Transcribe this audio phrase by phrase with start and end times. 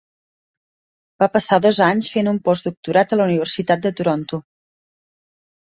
[1.23, 4.41] Va passar dos anys fent un postdoctorat a la Universitat de Toronto.